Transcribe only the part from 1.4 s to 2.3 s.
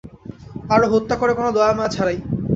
দয়ামায়া ছাড়াই।